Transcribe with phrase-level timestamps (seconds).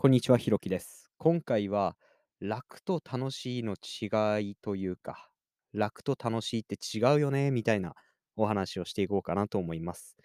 [0.00, 1.10] こんにちは、ひろきです。
[1.18, 1.96] 今回は
[2.38, 5.28] 楽と楽しいの違いというか、
[5.72, 7.94] 楽と楽しいって違うよねみたいな
[8.36, 10.16] お話をしていこうかなと思います。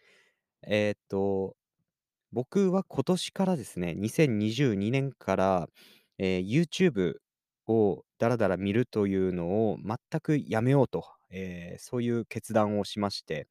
[0.68, 1.56] えーっと、
[2.32, 5.68] 僕は今年からですね、2022年から、
[6.20, 7.16] えー YouTube
[7.68, 13.48] をだらだら見るというのを全くやめようと、えーそういう決断をしまして、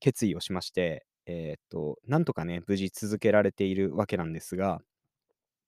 [0.00, 4.80] 決意をしまして、えーっと、なんとかね、無事続けられているわけなんですが、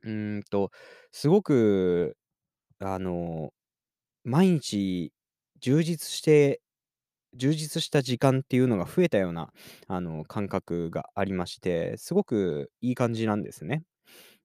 [0.03, 0.71] うんと、
[1.13, 2.17] すごく、
[2.81, 3.53] あの、
[4.25, 5.13] 毎日
[5.61, 6.63] 充実して
[7.35, 9.53] 充実した時間っていうのが増えたような、
[9.89, 13.85] あの、感覚がありまして、すごくいい感じなんですね。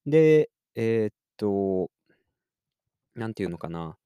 [0.08, 1.92] で、えっと、
[3.16, 3.98] なんていうのかな、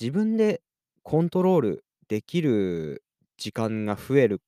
[0.00, 0.62] 自分で
[1.02, 3.04] コントロールできる
[3.38, 4.42] 時間が増える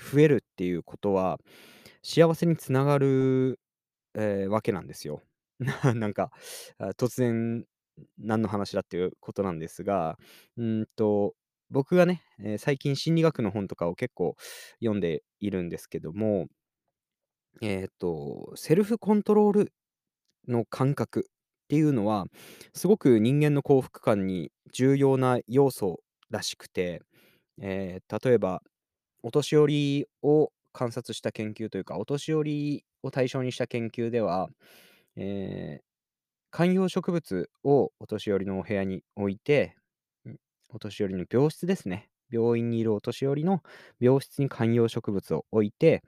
[0.00, 1.40] 増えるっていうことは、
[2.02, 3.60] 幸せにつながる
[4.14, 5.22] えーわけなんですよ。
[5.94, 6.30] なんか、
[6.96, 7.64] 突然、
[8.18, 10.18] 何の話だっていうことなんですが、
[10.56, 11.34] うんと、
[11.70, 14.36] 僕がね、えー最近心理学の本とかを結構
[14.80, 16.48] 読んでいるんですけども、
[17.62, 19.72] えっと、セルフコントロール
[20.48, 21.32] の感覚っ
[21.68, 22.26] ていうのは、
[22.74, 27.02] すごく人間の幸福感に重要な要素らしくて、
[27.62, 28.62] えー例えば、
[29.22, 34.50] お年寄りを観察した研究というか、お年寄りを対象にした研究では、
[35.20, 35.84] えー
[36.52, 39.76] 観葉植物をお年寄りのお部屋に置いて、
[40.70, 42.10] お年寄りの病室ですね。
[42.30, 43.62] 病院にいるお年寄りの
[44.00, 46.02] 病室に観葉植物を置いて、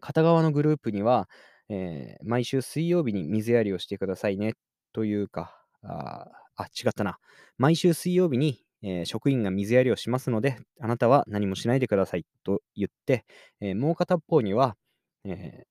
[0.00, 1.28] 片側のグループには、
[1.68, 4.54] えー毎週水曜日に水やりをしてくださいね
[4.92, 7.18] というか、ああ、違ったな。
[7.58, 13.24] 毎週水曜日に、えー職員が水やりをしますので、あなたは何もしないでくださいと言って、
[13.60, 14.76] えーもう片方には、
[15.24, 15.64] え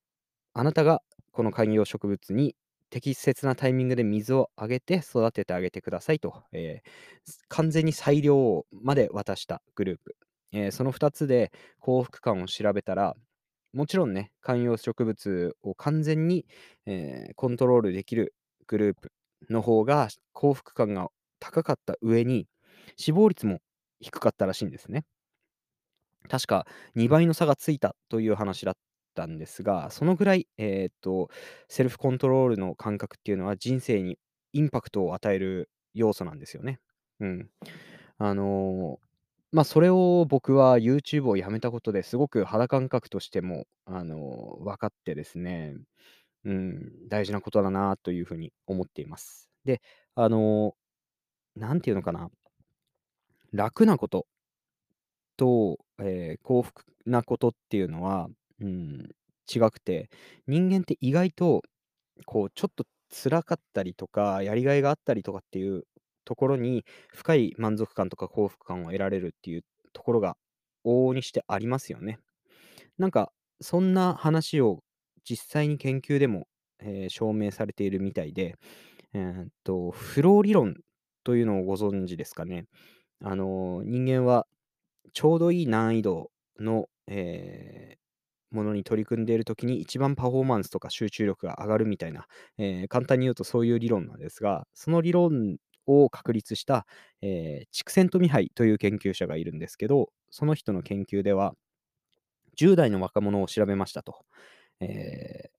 [0.53, 1.01] あなたが
[1.31, 2.55] この観葉植物に
[2.89, 6.89] 適切なタイミングで水をあげて育ててあげてくださいと、えー
[7.49, 10.15] 完全に裁量まで渡したグループ。
[10.51, 13.15] えーその2つで幸福感を調べたら、
[13.73, 16.45] もちろんね、観葉植物を完全に、
[16.85, 18.35] えーコントロールできる
[18.67, 19.11] グループ
[19.49, 21.09] の方が幸福感が
[21.39, 22.47] 高かった上に、
[22.97, 23.61] 死亡率も
[24.01, 25.05] 低かったらしいんですね。
[26.29, 26.65] 確か
[26.95, 28.75] 2倍の差がついたという話だっ
[29.13, 31.29] たんですが、そのぐらい、えーっと、
[31.69, 34.17] セルフコントロールの感覚っていうのは人生に
[34.53, 36.79] インパクトを与える要素なんですよね。
[37.19, 37.49] うん。
[38.17, 39.05] あのー
[39.53, 45.75] まあ、それを僕は YouTube をやめたことですごく肌感覚としても、あのー分かってですね、
[46.45, 49.49] うん、大事なことだなというふうに思っています。
[49.65, 49.81] で、
[50.15, 52.29] あのーなんていうのかな、
[53.53, 54.25] 楽なこと
[55.37, 58.29] と、えー幸福なことっていうのは、
[58.61, 59.09] うん、
[59.53, 60.09] 違くて、
[60.47, 61.63] 人間って意外と、
[62.25, 65.85] こう、ちょっと辛かったりとか、やりがいがあったりとかっていう
[66.25, 70.37] ところに、深い満足感とか幸福感を得られるっていうところが
[70.85, 72.19] 往々にしてありますよね。
[72.97, 74.83] なんか、そんな話を
[75.23, 76.47] 実際に研究でも、
[76.79, 78.55] えー証明されているみたいで、
[79.13, 80.75] えーっと、フロー理論
[81.23, 82.65] というのをご存知ですかね。
[83.21, 84.47] あのー人間は
[85.13, 88.00] ちょうどいい難易度の、えー
[88.51, 95.57] ものに取り組んでいるときに一番パフォーマンスとか集中力が上がるみたいな、えー簡単に言うとそういう理論なんですが、その理論
[95.87, 96.85] を確立した、
[97.21, 101.55] えーチクセント・ミハイという研究者がいるんですけど、その人の研究では、
[102.57, 104.25] 10代の若者を調べましたと。
[104.81, 105.51] えー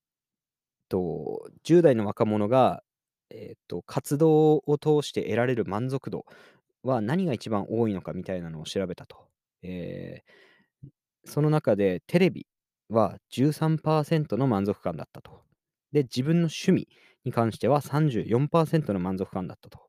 [0.88, 2.82] と、10代の若者が、
[3.31, 6.26] えーと、活動を通して得られる満足度
[6.82, 9.28] は何が一番多いのかみたいなのを調べたと。
[9.62, 10.32] えー
[11.25, 12.47] その中でテレビ
[12.92, 15.42] は13%の満足感だったと。
[15.92, 16.88] で、自分の趣味
[17.25, 19.80] に関しては34%の満足感だったと。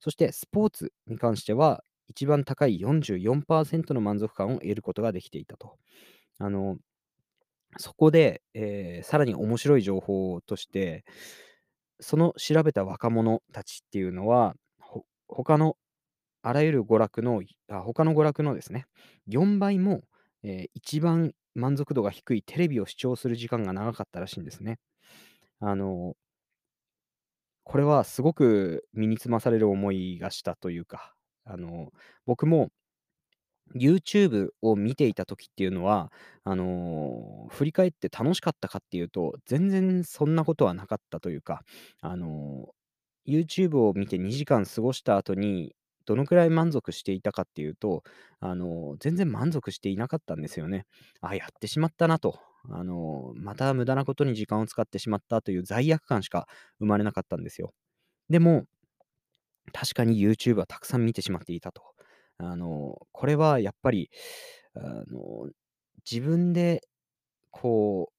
[0.00, 5.78] そしてスポーツに関しては一番高い44%の満足感を得ることができていたと。
[6.38, 6.78] あの、
[7.78, 11.04] そこで、えーさらに面白い情報として、
[12.00, 14.54] その調べた若者たちっていうのは、
[15.28, 15.76] 他の
[16.42, 18.86] あらゆる娯楽の、あ他の娯楽のですね、
[19.26, 20.02] 4倍も、
[20.44, 24.78] えー一番満足度が低いテレビを視聴する時間が長かったらしいんですね。
[25.60, 26.16] あの、
[27.64, 31.14] これはすごく身につまされる思いがしたというか、
[31.44, 31.92] あの、
[32.26, 32.70] 僕も
[33.74, 36.10] YouTube を見ていた時っていうのは、
[36.44, 41.62] あの、振り返って楽しかったかっていうと、全然そんなことはなかったというか、
[42.00, 42.68] あの、
[43.26, 45.74] YouTube を見て2時間過ごした後に、
[46.08, 48.02] どのくらい満足していたかっていうと、
[48.40, 50.86] あの、全然満足していなかったんですよね。
[51.20, 52.40] あ、やってしまったなと。
[52.70, 57.72] あの、また無駄なことに時間を使ってしまったという罪悪感しか生まれなかったんですよ。
[58.30, 58.64] でも、
[59.72, 61.82] 確かに YouTube はたくさん見てしまっていたと。
[62.38, 64.10] あの、これはやっぱり、
[64.74, 65.50] あの、
[66.10, 66.82] 自分で
[67.50, 68.14] こう、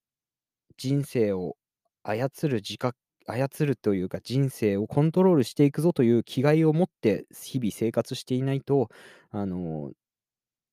[0.78, 1.58] 人生を
[2.04, 2.98] 操る自覚
[3.32, 8.90] 操るというか、人生をコントロールしていくぞという気概を持って日々生活していないと、
[9.32, 9.92] あの、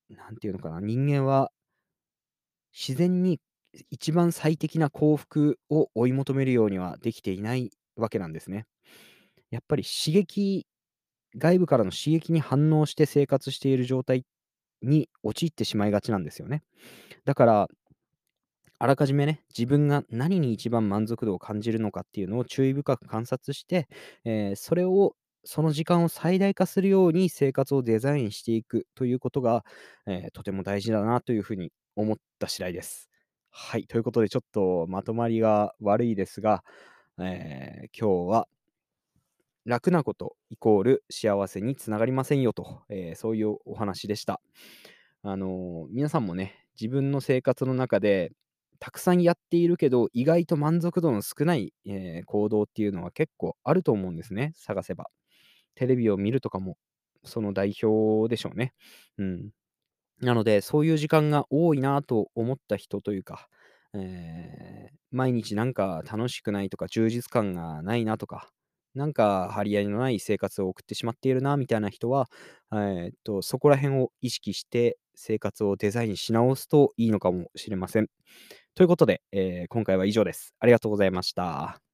[0.09, 1.51] なんていうのかな、人間は
[2.73, 3.39] 自然に
[3.89, 8.65] 一番最適な幸福を追い求めるようにはできていないわけなんですね。
[9.51, 10.67] やっぱり刺激
[11.37, 14.25] 外部からの刺激に反応して生活している状態
[14.81, 16.63] に陥ってしまいがちなんですよね。
[17.25, 17.67] だから、
[18.79, 23.87] あらかじめね、自分が何に一番満足度を感じるのかっていうのを注意深く観察して、
[24.23, 25.15] えーそれを
[25.49, 29.63] その時間を最大化するように生活をデザインしていくということが、
[30.05, 33.09] えーとても大事だなというふうに思った次第です。
[33.49, 36.63] はい、ということでちょっとまとまりが悪いですが、
[37.19, 38.47] えー今日は
[39.65, 44.41] 楽なことイコール幸せにつながりませんよと、えーそういうお話でした。
[45.23, 48.31] あのー皆さんもね、自分の生活の中で
[48.79, 55.09] たくさんやっているけど、意外と満足度の少ない、えー行動っていうのは結構あると思うんですね、探せば。
[55.75, 56.77] テレビを見るとかも、
[57.23, 58.73] その代表でしょうね。
[59.17, 59.51] うん。
[60.21, 63.49] なので、そういう時間が多いなと思った人というか、
[63.93, 68.51] えー毎日なんか楽しくないとか、充実感がないなとか、
[68.97, 72.29] なんか張り合いのない生活を送ってしまっているなみたいな人は、
[72.73, 78.07] えーっと、そこら辺を意識して生活をデザインし直すといいのかもしれません。
[78.75, 80.55] ということで、えー今回は以上です。
[80.59, 81.86] ありがとうございました。